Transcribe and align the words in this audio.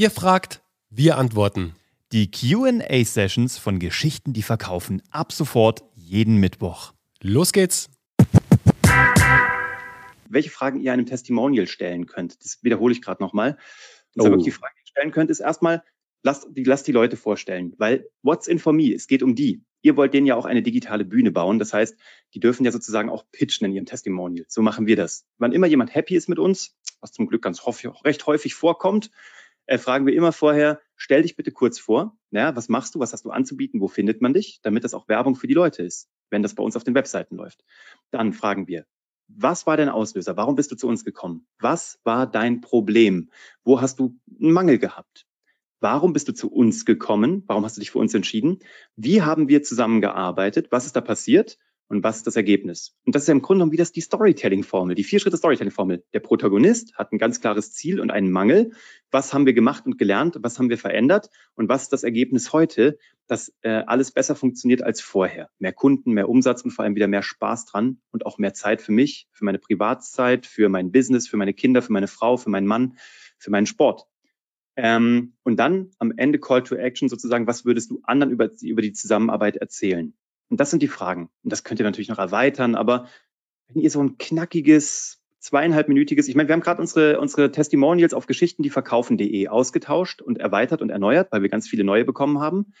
Ihr 0.00 0.12
fragt, 0.12 0.62
wir 0.90 1.18
antworten. 1.18 1.74
Die 2.12 2.30
QA-Sessions 2.30 3.58
von 3.58 3.80
Geschichten, 3.80 4.32
die 4.32 4.44
verkaufen, 4.44 5.02
ab 5.10 5.32
sofort 5.32 5.82
jeden 5.96 6.36
Mittwoch. 6.36 6.92
Los 7.20 7.52
geht's! 7.52 7.90
Welche 10.28 10.50
Fragen 10.50 10.78
ihr 10.78 10.92
einem 10.92 11.06
Testimonial 11.06 11.66
stellen 11.66 12.06
könnt, 12.06 12.44
das 12.44 12.62
wiederhole 12.62 12.92
ich 12.92 13.02
gerade 13.02 13.20
nochmal. 13.20 13.58
Oh. 14.16 14.22
wirklich 14.22 14.44
die 14.44 14.50
Frage, 14.52 14.72
die 14.76 14.82
ihr 14.82 14.86
stellen 14.86 15.10
könnt, 15.10 15.30
ist 15.30 15.40
erstmal, 15.40 15.82
lasst 16.22 16.46
die, 16.48 16.62
lasst 16.62 16.86
die 16.86 16.92
Leute 16.92 17.16
vorstellen, 17.16 17.74
weil 17.78 18.08
what's 18.22 18.46
in 18.46 18.60
for 18.60 18.72
me? 18.72 18.94
Es 18.94 19.08
geht 19.08 19.24
um 19.24 19.34
die. 19.34 19.64
Ihr 19.82 19.96
wollt 19.96 20.14
denen 20.14 20.28
ja 20.28 20.36
auch 20.36 20.44
eine 20.44 20.62
digitale 20.62 21.04
Bühne 21.04 21.32
bauen. 21.32 21.58
Das 21.58 21.72
heißt, 21.72 21.96
die 22.34 22.38
dürfen 22.38 22.64
ja 22.64 22.70
sozusagen 22.70 23.10
auch 23.10 23.24
pitchen 23.32 23.64
in 23.64 23.72
ihrem 23.72 23.86
Testimonial. 23.86 24.46
So 24.48 24.62
machen 24.62 24.86
wir 24.86 24.94
das. 24.94 25.26
Wann 25.38 25.50
immer 25.50 25.66
jemand 25.66 25.92
happy 25.92 26.14
ist 26.14 26.28
mit 26.28 26.38
uns, 26.38 26.76
was 27.00 27.10
zum 27.10 27.26
Glück 27.26 27.42
ganz 27.42 27.66
recht 27.66 28.26
häufig 28.28 28.54
vorkommt, 28.54 29.10
äh, 29.68 29.78
fragen 29.78 30.06
wir 30.06 30.14
immer 30.14 30.32
vorher, 30.32 30.80
stell 30.96 31.22
dich 31.22 31.36
bitte 31.36 31.52
kurz 31.52 31.78
vor. 31.78 32.16
Ja, 32.30 32.56
was 32.56 32.68
machst 32.68 32.94
du? 32.94 33.00
Was 33.00 33.12
hast 33.12 33.24
du 33.24 33.30
anzubieten? 33.30 33.80
Wo 33.80 33.88
findet 33.88 34.20
man 34.22 34.32
dich? 34.32 34.60
Damit 34.62 34.82
das 34.82 34.94
auch 34.94 35.08
Werbung 35.08 35.36
für 35.36 35.46
die 35.46 35.54
Leute 35.54 35.82
ist, 35.82 36.08
wenn 36.30 36.42
das 36.42 36.54
bei 36.54 36.62
uns 36.62 36.74
auf 36.74 36.84
den 36.84 36.94
Webseiten 36.94 37.36
läuft. 37.36 37.64
Dann 38.10 38.32
fragen 38.32 38.66
wir, 38.66 38.86
was 39.28 39.66
war 39.66 39.76
dein 39.76 39.90
Auslöser? 39.90 40.38
Warum 40.38 40.54
bist 40.54 40.72
du 40.72 40.76
zu 40.76 40.88
uns 40.88 41.04
gekommen? 41.04 41.46
Was 41.60 42.00
war 42.02 42.26
dein 42.26 42.62
Problem? 42.62 43.30
Wo 43.62 43.80
hast 43.80 44.00
du 44.00 44.18
einen 44.40 44.52
Mangel 44.52 44.78
gehabt? 44.78 45.26
Warum 45.80 46.14
bist 46.14 46.28
du 46.28 46.32
zu 46.32 46.50
uns 46.50 46.86
gekommen? 46.86 47.44
Warum 47.46 47.64
hast 47.64 47.76
du 47.76 47.80
dich 47.80 47.90
für 47.90 47.98
uns 47.98 48.14
entschieden? 48.14 48.60
Wie 48.96 49.20
haben 49.20 49.48
wir 49.48 49.62
zusammengearbeitet? 49.62 50.72
Was 50.72 50.86
ist 50.86 50.96
da 50.96 51.02
passiert? 51.02 51.58
Und 51.88 52.04
was 52.04 52.18
ist 52.18 52.26
das 52.26 52.36
Ergebnis? 52.36 52.94
Und 53.06 53.14
das 53.14 53.22
ist 53.22 53.28
ja 53.28 53.32
im 53.32 53.40
Grunde 53.40 53.60
genommen 53.60 53.72
wie 53.72 53.78
das 53.78 53.92
die 53.92 54.02
Storytelling-Formel, 54.02 54.94
die 54.94 55.04
Vier-Schritte-Storytelling-Formel. 55.04 56.04
Der 56.12 56.20
Protagonist 56.20 56.94
hat 56.96 57.12
ein 57.12 57.18
ganz 57.18 57.40
klares 57.40 57.72
Ziel 57.72 57.98
und 57.98 58.10
einen 58.10 58.30
Mangel. 58.30 58.72
Was 59.10 59.32
haben 59.32 59.46
wir 59.46 59.54
gemacht 59.54 59.86
und 59.86 59.96
gelernt? 59.96 60.36
Was 60.42 60.58
haben 60.58 60.68
wir 60.68 60.76
verändert? 60.76 61.30
Und 61.54 61.70
was 61.70 61.84
ist 61.84 61.92
das 61.94 62.04
Ergebnis 62.04 62.52
heute? 62.52 62.98
Dass 63.26 63.54
äh, 63.62 63.82
alles 63.86 64.10
besser 64.10 64.34
funktioniert 64.34 64.82
als 64.82 65.00
vorher. 65.00 65.48
Mehr 65.58 65.72
Kunden, 65.72 66.12
mehr 66.12 66.28
Umsatz 66.28 66.62
und 66.62 66.72
vor 66.72 66.84
allem 66.84 66.94
wieder 66.94 67.08
mehr 67.08 67.22
Spaß 67.22 67.64
dran 67.64 68.00
und 68.10 68.26
auch 68.26 68.36
mehr 68.36 68.52
Zeit 68.52 68.82
für 68.82 68.92
mich, 68.92 69.26
für 69.32 69.46
meine 69.46 69.58
Privatzeit, 69.58 70.44
für 70.44 70.68
mein 70.68 70.92
Business, 70.92 71.26
für 71.26 71.38
meine 71.38 71.54
Kinder, 71.54 71.80
für 71.80 71.92
meine 71.92 72.08
Frau, 72.08 72.36
für 72.36 72.50
meinen 72.50 72.66
Mann, 72.66 72.98
für 73.38 73.50
meinen 73.50 73.66
Sport. 73.66 74.06
Ähm, 74.76 75.32
und 75.42 75.56
dann 75.56 75.90
am 75.98 76.12
Ende 76.16 76.38
Call 76.38 76.62
to 76.62 76.76
Action 76.76 77.08
sozusagen, 77.08 77.46
was 77.46 77.64
würdest 77.64 77.90
du 77.90 78.00
anderen 78.04 78.30
über, 78.30 78.50
über 78.62 78.82
die 78.82 78.92
Zusammenarbeit 78.92 79.56
erzählen? 79.56 80.14
Und 80.48 80.60
das 80.60 80.70
sind 80.70 80.82
die 80.82 80.88
Fragen. 80.88 81.30
Und 81.42 81.52
das 81.52 81.64
könnt 81.64 81.80
ihr 81.80 81.84
natürlich 81.84 82.08
noch 82.08 82.18
erweitern, 82.18 82.74
aber 82.74 83.06
wenn 83.68 83.82
ihr 83.82 83.90
so 83.90 84.02
ein 84.02 84.16
knackiges, 84.18 85.22
zweieinhalbminütiges, 85.40 86.28
ich 86.28 86.34
meine, 86.34 86.48
wir 86.48 86.54
haben 86.54 86.60
gerade 86.60 86.80
unsere, 86.80 87.20
unsere 87.20 87.50
Testimonials 87.52 88.14
auf 88.14 88.26
Geschichten, 88.26 88.62
die 88.62 88.70
verkaufen.de 88.70 89.48
ausgetauscht 89.48 90.22
und 90.22 90.38
erweitert 90.38 90.82
und 90.82 90.90
erneuert, 90.90 91.30
weil 91.32 91.42
wir 91.42 91.48
ganz 91.48 91.68
viele 91.68 91.84
neue 91.84 92.04
bekommen 92.04 92.40
haben. 92.40 92.72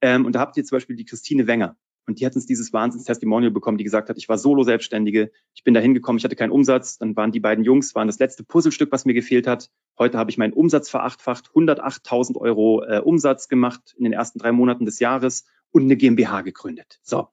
Ähm, 0.00 0.24
und 0.24 0.34
da 0.34 0.40
habt 0.40 0.56
ihr 0.56 0.64
zum 0.64 0.76
Beispiel 0.76 0.96
die 0.96 1.04
Christine 1.04 1.46
Wenger. 1.46 1.76
Und 2.06 2.20
die 2.20 2.26
hat 2.26 2.34
uns 2.34 2.44
dieses 2.44 2.72
Wahnsinns-Testimonial 2.72 3.50
bekommen, 3.50 3.78
die 3.78 3.84
gesagt 3.84 4.10
hat, 4.10 4.18
ich 4.18 4.28
war 4.28 4.36
Solo-Selbstständige, 4.36 5.30
ich 5.54 5.64
bin 5.64 5.72
da 5.72 5.80
hingekommen, 5.80 6.18
ich 6.18 6.24
hatte 6.24 6.36
keinen 6.36 6.50
Umsatz, 6.50 6.98
dann 6.98 7.16
waren 7.16 7.32
die 7.32 7.40
beiden 7.40 7.64
Jungs, 7.64 7.94
waren 7.94 8.08
das 8.08 8.18
letzte 8.18 8.44
Puzzlestück, 8.44 8.92
was 8.92 9.06
mir 9.06 9.14
gefehlt 9.14 9.46
hat. 9.46 9.70
Heute 9.98 10.18
habe 10.18 10.30
ich 10.30 10.36
meinen 10.36 10.52
Umsatz 10.52 10.90
verachtfacht, 10.90 11.48
108.000 11.54 12.36
Euro 12.36 12.84
äh, 12.84 12.98
Umsatz 12.98 13.48
gemacht 13.48 13.94
in 13.96 14.04
den 14.04 14.12
ersten 14.12 14.38
drei 14.38 14.52
Monaten 14.52 14.84
des 14.84 14.98
Jahres 14.98 15.44
und 15.74 15.82
eine 15.82 15.96
GmbH 15.96 16.42
gegründet. 16.42 17.00
So. 17.02 17.28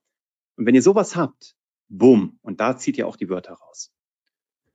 Und 0.58 0.66
wenn 0.66 0.74
ihr 0.74 0.82
sowas 0.82 1.16
habt, 1.16 1.56
boom, 1.90 2.40
und 2.42 2.60
da 2.60 2.76
zieht 2.76 2.98
ihr 2.98 3.08
auch 3.08 3.16
die 3.16 3.30
Wörter 3.30 3.54
raus. 3.54 3.94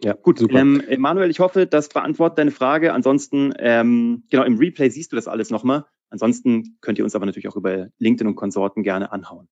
Ja, 0.03 0.12
gut. 0.12 0.39
Super. 0.39 0.59
Ähm, 0.59 0.83
Manuel, 0.98 1.31
ich 1.31 1.41
hoffe, 1.41 1.67
das 1.67 1.89
beantwortet 1.89 2.39
deine 2.39 2.50
Frage. 2.53 2.92
Ansonsten, 2.92 3.53
ähm, 3.59 4.25
genau, 4.31 4.44
im 4.44 4.59
Replay 4.59 4.89
siehst 4.89 5.11
du 5.11 5.17
das 5.17 5.27
alles 5.27 5.50
nochmal. 5.50 5.84
Ansonsten 6.11 6.78
könnt 6.81 6.98
ihr 6.98 7.05
uns 7.05 7.17
aber 7.17 7.27
natürlich 7.27 7.48
auch 7.48 7.56
über 7.56 7.89
LinkedIn 7.98 8.28
und 8.28 8.37
Konsorten 8.37 8.84
gerne 8.84 9.11
anhauen. 9.11 9.48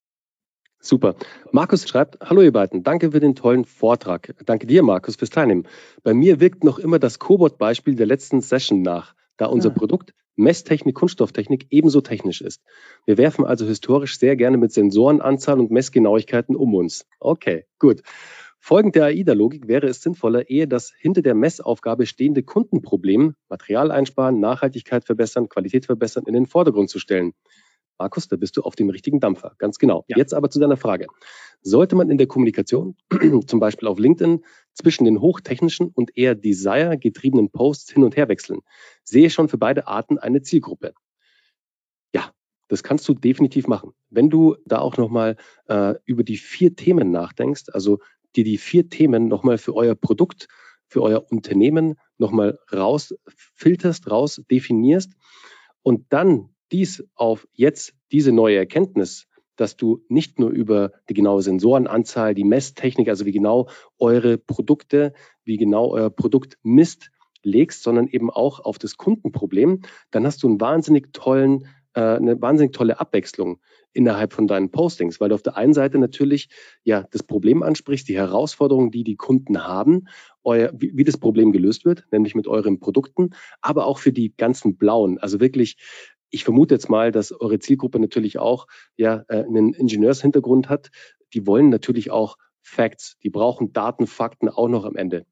Super. 0.78 1.16
Markus 1.50 1.88
schreibt, 1.88 2.18
hallo 2.20 2.42
ihr 2.42 2.52
beiden, 2.52 2.82
danke 2.82 3.10
für 3.10 3.20
den 3.20 3.34
tollen 3.34 3.64
Vortrag. 3.64 4.34
Danke 4.44 4.66
dir, 4.66 4.82
Markus, 4.82 5.16
fürs 5.16 5.30
Teilnehmen. 5.30 5.66
Bei 6.02 6.12
mir 6.12 6.40
wirkt 6.40 6.62
noch 6.62 6.78
immer 6.78 6.98
das 6.98 7.18
Cobot-Beispiel 7.18 7.96
der 7.96 8.06
letzten 8.06 8.42
Session 8.42 8.82
nach, 8.82 9.14
da 9.38 9.46
unser 9.46 9.70
ja. 9.70 9.74
Produkt 9.74 10.14
Messtechnik, 10.36 10.94
Kunststofftechnik 10.94 11.66
ebenso 11.70 12.00
technisch 12.00 12.40
ist. 12.40 12.62
Wir 13.06 13.18
werfen 13.18 13.44
also 13.44 13.66
historisch 13.66 14.18
sehr 14.18 14.36
gerne 14.36 14.56
mit 14.56 14.72
Sensorenanzahl 14.72 15.60
und 15.60 15.70
Messgenauigkeiten 15.70 16.56
um 16.56 16.74
uns. 16.74 17.06
Okay, 17.20 17.66
gut. 17.78 18.02
Folgend 18.58 18.94
der 18.94 19.04
AIDA-Logik 19.04 19.68
wäre 19.68 19.86
es 19.88 20.00
sinnvoller, 20.00 20.48
eher 20.48 20.66
das 20.66 20.90
hinter 20.98 21.20
der 21.20 21.34
Messaufgabe 21.34 22.06
stehende 22.06 22.42
Kundenproblem, 22.42 23.34
Material 23.50 23.90
einsparen, 23.90 24.40
Nachhaltigkeit 24.40 25.04
verbessern, 25.04 25.50
Qualität 25.50 25.84
verbessern, 25.84 26.24
in 26.26 26.32
den 26.32 26.46
Vordergrund 26.46 26.88
zu 26.88 26.98
stellen. 26.98 27.34
Markus, 27.98 28.28
da 28.28 28.36
bist 28.36 28.56
du 28.56 28.62
auf 28.62 28.74
dem 28.74 28.90
richtigen 28.90 29.20
Dampfer. 29.20 29.54
Ganz 29.58 29.78
genau. 29.78 30.04
Ja. 30.08 30.16
Jetzt 30.16 30.34
aber 30.34 30.50
zu 30.50 30.58
deiner 30.58 30.76
Frage. 30.76 31.06
Sollte 31.62 31.96
man 31.96 32.10
in 32.10 32.18
der 32.18 32.26
Kommunikation, 32.26 32.96
zum 33.46 33.60
Beispiel 33.60 33.88
auf 33.88 33.98
LinkedIn, 33.98 34.44
zwischen 34.72 35.04
den 35.04 35.20
hochtechnischen 35.20 35.88
und 35.88 36.16
eher 36.16 36.34
Desire-getriebenen 36.34 37.50
Posts 37.50 37.92
hin 37.92 38.04
und 38.04 38.16
her 38.16 38.28
wechseln? 38.28 38.60
Sehe 39.04 39.30
schon 39.30 39.48
für 39.48 39.58
beide 39.58 39.86
Arten 39.86 40.18
eine 40.18 40.42
Zielgruppe. 40.42 40.94
Ja, 42.12 42.32
das 42.68 42.82
kannst 42.82 43.08
du 43.08 43.14
definitiv 43.14 43.68
machen. 43.68 43.92
Wenn 44.10 44.28
du 44.28 44.56
da 44.66 44.80
auch 44.80 44.96
nochmal 44.96 45.36
äh, 45.68 45.94
über 46.04 46.24
die 46.24 46.36
vier 46.36 46.74
Themen 46.74 47.10
nachdenkst, 47.10 47.64
also 47.72 48.00
dir 48.34 48.44
die 48.44 48.58
vier 48.58 48.88
Themen 48.88 49.28
nochmal 49.28 49.58
für 49.58 49.74
euer 49.74 49.94
Produkt, 49.94 50.48
für 50.88 51.02
euer 51.02 51.24
Unternehmen 51.30 51.94
nochmal 52.18 52.58
rausfilterst, 52.72 54.10
raus 54.10 54.42
definierst 54.50 55.12
und 55.82 56.06
dann 56.12 56.53
dies 56.74 57.04
auf 57.14 57.46
jetzt 57.52 57.94
diese 58.10 58.32
neue 58.32 58.56
Erkenntnis, 58.56 59.28
dass 59.54 59.76
du 59.76 60.02
nicht 60.08 60.40
nur 60.40 60.50
über 60.50 60.90
die 61.08 61.14
genaue 61.14 61.40
Sensorenanzahl, 61.40 62.34
die 62.34 62.42
Messtechnik, 62.42 63.08
also 63.08 63.24
wie 63.26 63.30
genau 63.30 63.68
eure 64.00 64.38
Produkte, 64.38 65.12
wie 65.44 65.56
genau 65.56 65.92
euer 65.92 66.10
Produkt 66.10 66.58
misst, 66.64 67.12
legst, 67.44 67.84
sondern 67.84 68.08
eben 68.08 68.28
auch 68.28 68.58
auf 68.58 68.78
das 68.78 68.96
Kundenproblem, 68.96 69.82
dann 70.10 70.26
hast 70.26 70.42
du 70.42 70.48
einen 70.48 70.60
wahnsinnig 70.60 71.12
tollen, 71.12 71.66
äh, 71.94 72.00
eine 72.00 72.42
wahnsinnig 72.42 72.72
tolle 72.72 72.98
Abwechslung 72.98 73.60
innerhalb 73.92 74.32
von 74.32 74.48
deinen 74.48 74.70
Postings, 74.70 75.20
weil 75.20 75.28
du 75.28 75.36
auf 75.36 75.42
der 75.42 75.56
einen 75.56 75.74
Seite 75.74 75.98
natürlich 75.98 76.48
ja 76.82 77.06
das 77.12 77.22
Problem 77.22 77.62
ansprichst, 77.62 78.08
die 78.08 78.16
Herausforderungen, 78.16 78.90
die 78.90 79.04
die 79.04 79.14
Kunden 79.14 79.64
haben, 79.64 80.08
euer, 80.42 80.72
wie, 80.74 80.96
wie 80.96 81.04
das 81.04 81.18
Problem 81.18 81.52
gelöst 81.52 81.84
wird, 81.84 82.04
nämlich 82.10 82.34
mit 82.34 82.48
euren 82.48 82.80
Produkten, 82.80 83.30
aber 83.60 83.86
auch 83.86 83.98
für 83.98 84.12
die 84.12 84.34
ganzen 84.36 84.76
Blauen, 84.76 85.18
also 85.18 85.38
wirklich 85.38 85.76
ich 86.34 86.44
vermute 86.44 86.74
jetzt 86.74 86.90
mal, 86.90 87.12
dass 87.12 87.32
eure 87.32 87.58
Zielgruppe 87.60 88.00
natürlich 88.00 88.38
auch 88.38 88.66
ja, 88.96 89.24
äh, 89.28 89.44
einen 89.44 89.72
Ingenieurshintergrund 89.72 90.68
hat. 90.68 90.90
Die 91.32 91.46
wollen 91.46 91.68
natürlich 91.68 92.10
auch 92.10 92.36
Facts. 92.62 93.16
Die 93.22 93.30
brauchen 93.30 93.72
Daten, 93.72 94.06
Fakten 94.06 94.48
auch 94.48 94.68
noch 94.68 94.84
am 94.84 94.96
Ende. 94.96 95.26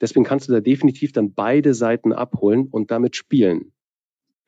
Deswegen 0.00 0.24
kannst 0.24 0.48
du 0.48 0.52
da 0.52 0.60
definitiv 0.60 1.12
dann 1.12 1.34
beide 1.34 1.74
Seiten 1.74 2.12
abholen 2.12 2.68
und 2.70 2.90
damit 2.90 3.16
spielen. 3.16 3.72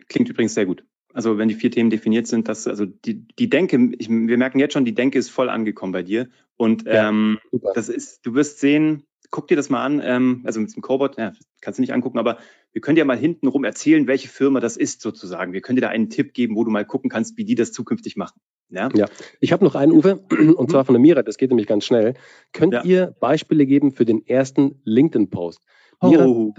Klingt 0.08 0.28
übrigens 0.28 0.54
sehr 0.54 0.66
gut. 0.66 0.84
Also 1.12 1.38
wenn 1.38 1.48
die 1.48 1.54
vier 1.54 1.70
Themen 1.70 1.90
definiert 1.90 2.26
sind, 2.26 2.48
dass 2.48 2.66
also 2.66 2.84
die, 2.84 3.26
die 3.38 3.48
Denke, 3.48 3.90
ich, 3.98 4.08
wir 4.08 4.38
merken 4.38 4.58
jetzt 4.58 4.74
schon, 4.74 4.84
die 4.84 4.94
Denke 4.94 5.18
ist 5.18 5.30
voll 5.30 5.48
angekommen 5.48 5.92
bei 5.92 6.02
dir. 6.02 6.28
Und 6.56 6.84
ja, 6.84 7.08
ähm, 7.08 7.38
das 7.74 7.88
ist, 7.88 8.24
du 8.24 8.34
wirst 8.34 8.60
sehen, 8.60 9.04
guck 9.30 9.48
dir 9.48 9.56
das 9.56 9.68
mal 9.68 9.84
an, 9.84 10.00
ähm, 10.02 10.42
also 10.44 10.60
mit 10.60 10.74
dem 10.74 10.82
Cobot, 10.82 11.18
ja, 11.18 11.32
kannst 11.60 11.78
du 11.78 11.82
nicht 11.82 11.92
angucken, 11.92 12.18
aber 12.18 12.38
wir 12.72 12.80
können 12.80 12.96
dir 12.96 13.04
mal 13.04 13.16
hintenrum 13.16 13.64
erzählen, 13.64 14.06
welche 14.06 14.28
Firma 14.28 14.60
das 14.60 14.76
ist 14.76 15.00
sozusagen. 15.00 15.52
Wir 15.52 15.60
können 15.60 15.76
dir 15.76 15.82
da 15.82 15.88
einen 15.88 16.10
Tipp 16.10 16.32
geben, 16.34 16.56
wo 16.56 16.64
du 16.64 16.70
mal 16.70 16.84
gucken 16.84 17.10
kannst, 17.10 17.36
wie 17.36 17.44
die 17.44 17.54
das 17.54 17.72
zukünftig 17.72 18.16
machen. 18.16 18.40
Ja, 18.70 18.88
ja. 18.94 19.06
ich 19.40 19.52
habe 19.52 19.64
noch 19.64 19.74
einen, 19.74 19.92
Uwe, 19.92 20.16
und 20.30 20.60
mhm. 20.60 20.68
zwar 20.68 20.84
von 20.84 20.94
der 20.94 21.00
Mira, 21.00 21.22
das 21.22 21.38
geht 21.38 21.50
nämlich 21.50 21.66
ganz 21.66 21.84
schnell. 21.84 22.14
Könnt 22.52 22.74
ja. 22.74 22.84
ihr 22.84 23.14
Beispiele 23.20 23.66
geben 23.66 23.92
für 23.92 24.04
den 24.04 24.26
ersten 24.26 24.80
LinkedIn-Post? 24.84 25.60
Mira, 26.02 26.26
oh. 26.26 26.54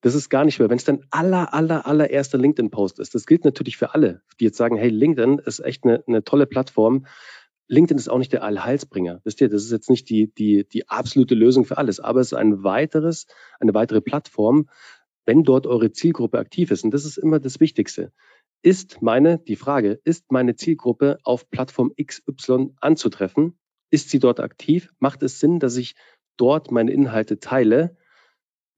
das 0.00 0.14
ist 0.14 0.30
gar 0.30 0.44
nicht 0.44 0.58
mehr, 0.58 0.70
wenn 0.70 0.78
es 0.78 0.84
dein 0.84 1.04
aller, 1.10 1.52
aller, 1.52 1.86
allererster 1.86 2.38
LinkedIn-Post 2.38 2.98
ist. 2.98 3.14
Das 3.14 3.26
gilt 3.26 3.44
natürlich 3.44 3.76
für 3.76 3.94
alle, 3.94 4.22
die 4.38 4.44
jetzt 4.44 4.56
sagen, 4.56 4.76
hey, 4.76 4.88
LinkedIn 4.88 5.40
ist 5.44 5.60
echt 5.60 5.84
eine, 5.84 6.02
eine 6.06 6.24
tolle 6.24 6.46
Plattform. 6.46 7.06
LinkedIn 7.70 7.98
ist 7.98 8.08
auch 8.08 8.18
nicht 8.18 8.32
der 8.32 8.42
Allheilsbringer. 8.42 9.20
Wisst 9.22 9.40
ihr, 9.40 9.48
das 9.48 9.62
ist 9.62 9.70
jetzt 9.70 9.90
nicht 9.90 10.10
die, 10.10 10.32
die, 10.34 10.66
die 10.68 10.88
absolute 10.88 11.36
Lösung 11.36 11.64
für 11.64 11.78
alles, 11.78 12.00
aber 12.00 12.18
es 12.18 12.32
ist 12.32 12.38
ein 12.38 12.64
weiteres, 12.64 13.26
eine 13.60 13.74
weitere 13.74 14.00
Plattform, 14.00 14.68
wenn 15.24 15.44
dort 15.44 15.68
eure 15.68 15.92
Zielgruppe 15.92 16.40
aktiv 16.40 16.72
ist. 16.72 16.82
Und 16.82 16.90
das 16.90 17.04
ist 17.04 17.16
immer 17.16 17.38
das 17.38 17.60
Wichtigste. 17.60 18.12
Ist 18.62 19.02
meine, 19.02 19.38
die 19.38 19.54
Frage, 19.54 20.00
ist 20.02 20.32
meine 20.32 20.56
Zielgruppe 20.56 21.20
auf 21.22 21.48
Plattform 21.48 21.92
XY 21.96 22.74
anzutreffen? 22.80 23.56
Ist 23.90 24.10
sie 24.10 24.18
dort 24.18 24.40
aktiv? 24.40 24.92
Macht 24.98 25.22
es 25.22 25.38
Sinn, 25.38 25.60
dass 25.60 25.76
ich 25.76 25.94
dort 26.36 26.72
meine 26.72 26.90
Inhalte 26.90 27.38
teile? 27.38 27.96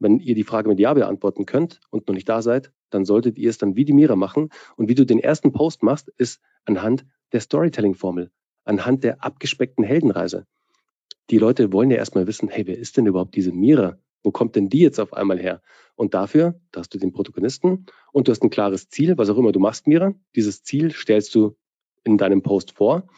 Wenn 0.01 0.19
ihr 0.19 0.35
die 0.35 0.45
Frage 0.45 0.69
mit 0.69 0.79
Ja 0.79 0.93
beantworten 0.93 1.47
könnt 1.47 1.81
und 1.89 2.09
noch 2.09 2.15
nicht 2.15 2.29
da 2.29 2.43
seid, 2.43 2.73
dann 2.91 3.07
solltet 3.07 3.39
ihr 3.39 3.49
es 3.49 3.57
dann 3.57 3.75
wie 3.75 3.87
die 3.87 3.95
Mira 3.95 4.17
machen. 4.17 4.51
Und 4.77 4.91
wie 4.91 4.95
du 4.95 5.07
den 5.07 5.19
ersten 5.19 5.53
Post 5.53 5.83
machst, 5.83 6.13
ist 6.19 6.43
anhand 6.67 7.07
der 7.33 7.41
Storytelling-Formel 7.41 8.31
anhand 8.65 9.05
der 9.05 9.25
abgespeckten 9.25 9.85
Heldenreise. 9.85 10.47
Die 11.31 11.39
Leute 11.39 11.73
wollen 11.73 11.91
ja 11.91 11.97
erstmal 11.97 12.27
wissen, 12.27 12.49
hey, 12.49 12.67
wer 12.67 12.79
ist 12.79 12.97
denn 12.97 13.07
überhaupt 13.07 13.35
diese 13.35 13.53
Mira? 13.53 13.99
Wo 14.23 14.31
kommt 14.31 14.55
denn 14.57 14.69
die 14.69 14.81
jetzt 14.81 15.01
auf 15.01 15.13
einmal 15.13 15.39
her? 15.39 15.63
Und 15.95 16.15
dafür, 16.15 16.61
da 16.71 16.81
hast 16.81 16.95
du 16.95 16.99
den 16.99 17.13
Protagonisten 17.13 17.87
und 18.13 18.29
du 18.29 18.33
hast 18.33 18.43
ein 18.43 18.51
klares 18.51 18.89
Ziel, 18.89 19.19
was 19.19 19.31
auch 19.31 19.39
immer 19.39 19.53
du 19.53 19.61
machst, 19.61 19.87
Mira. 19.87 20.15
Dieses 20.37 20.63
Ziel 20.63 20.93
stellst 20.93 21.35
du 21.35 21.57
in 22.05 22.19
deinem 22.19 22.43
Post 22.43 22.73
vor. 22.73 23.09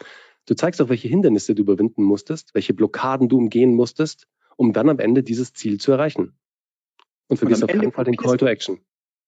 Du 0.46 0.55
zeigst 0.55 0.81
auch, 0.82 0.88
welche 0.88 1.08
Hindernisse 1.08 1.55
du 1.55 1.62
überwinden 1.62 2.02
musstest, 2.02 2.55
welche 2.55 2.75
Blockaden 2.75 3.29
du 3.29 3.38
umgehen 3.38 3.75
musstest, 3.75 4.29
um 4.56 4.73
dann 4.73 4.88
am 4.88 4.99
Ende 4.99 5.23
dieses 5.23 5.52
Ziel 5.52 5.79
zu 5.79 5.93
erreichen. 5.93 6.37
Und 7.29 7.38
vergiss 7.38 7.62
auf 7.62 7.70
keinen 7.70 7.93
Fall 7.93 8.05
den 8.05 8.17
Call 8.17 8.37
to 8.37 8.47
Action. 8.47 8.81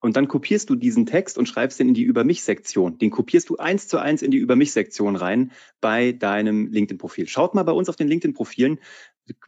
Und 0.06 0.14
dann 0.14 0.28
kopierst 0.28 0.70
du 0.70 0.76
diesen 0.76 1.04
Text 1.04 1.36
und 1.36 1.48
schreibst 1.48 1.80
den 1.80 1.88
in 1.88 1.94
die 1.94 2.04
Über 2.04 2.22
mich-Sektion. 2.22 2.96
Den 2.96 3.10
kopierst 3.10 3.50
du 3.50 3.56
eins 3.56 3.88
zu 3.88 3.98
eins 3.98 4.22
in 4.22 4.30
die 4.30 4.36
Über 4.36 4.54
mich-Sektion 4.54 5.16
rein 5.16 5.50
bei 5.80 6.12
deinem 6.12 6.68
LinkedIn-Profil. 6.68 7.26
Schaut 7.26 7.56
mal 7.56 7.64
bei 7.64 7.72
uns 7.72 7.88
auf 7.88 7.96
den 7.96 8.06
LinkedIn-Profilen. 8.06 8.78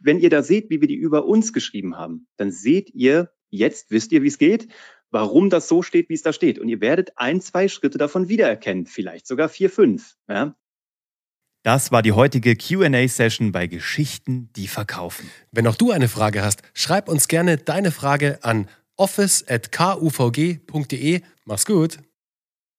Wenn 0.01 0.19
ihr 0.19 0.29
da 0.29 0.43
seht, 0.43 0.69
wie 0.69 0.81
wir 0.81 0.89
die 0.89 0.97
über 0.97 1.23
uns 1.23 1.53
geschrieben 1.53 1.95
haben, 1.95 2.27
dann 2.35 2.51
seht 2.51 2.93
ihr, 2.93 3.31
jetzt 3.49 3.89
wisst 3.89 4.11
ihr, 4.11 4.21
wie 4.21 4.27
es 4.27 4.37
geht, 4.37 4.67
warum 5.11 5.49
das 5.49 5.69
so 5.69 5.81
steht, 5.81 6.09
wie 6.09 6.15
es 6.15 6.23
da 6.23 6.33
steht. 6.33 6.59
Und 6.59 6.67
ihr 6.67 6.81
werdet 6.81 7.13
ein, 7.15 7.39
zwei 7.39 7.69
Schritte 7.69 7.97
davon 7.97 8.27
wiedererkennen, 8.27 8.85
vielleicht 8.85 9.27
sogar 9.27 9.47
vier, 9.47 9.69
fünf. 9.69 10.17
Ja? 10.27 10.57
Das 11.63 11.91
war 11.91 12.01
die 12.01 12.13
heutige 12.13 12.55
QA-Session 12.55 13.51
bei 13.51 13.67
Geschichten, 13.67 14.49
die 14.57 14.67
verkaufen. 14.67 15.29
Wenn 15.51 15.67
auch 15.67 15.75
du 15.75 15.91
eine 15.91 16.07
Frage 16.07 16.41
hast, 16.41 16.63
schreib 16.73 17.07
uns 17.07 17.27
gerne 17.27 17.57
deine 17.57 17.91
Frage 17.91 18.39
an 18.43 18.67
office.kuvg.de. 18.99 21.21
Mach's 21.45 21.65
gut. 21.65 21.97